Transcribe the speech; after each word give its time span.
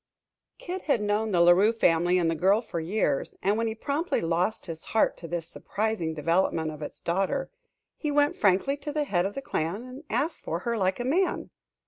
Kid 0.57 0.81
had 0.89 0.99
known 0.99 1.29
the 1.29 1.39
La 1.39 1.51
Rue 1.51 1.71
family 1.71 2.17
and 2.17 2.27
the 2.27 2.33
girl 2.33 2.59
for 2.59 2.79
years, 2.79 3.35
and 3.43 3.55
when 3.55 3.67
he 3.67 3.75
promptly 3.75 4.19
lost 4.19 4.65
his 4.65 4.83
heart 4.97 5.15
to 5.15 5.27
this 5.27 5.47
surprising 5.47 6.15
development 6.15 6.71
of 6.71 6.81
its 6.81 6.99
daughter, 6.99 7.51
he 7.97 8.09
went 8.09 8.35
frankly 8.35 8.75
to 8.75 8.91
the 8.91 9.03
head 9.03 9.27
of 9.27 9.35
the 9.35 9.43
clan 9.43 9.83
and 9.83 10.03
asked 10.09 10.43
for 10.43 10.61
her 10.61 10.75
like 10.75 10.99
a 10.99 11.03
man. 11.05 11.51